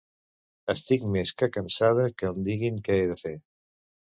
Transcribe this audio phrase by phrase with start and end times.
[0.73, 3.37] Estic més que cansada que em diguin què he de fer.